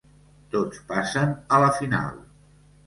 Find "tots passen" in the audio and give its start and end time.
0.55-1.37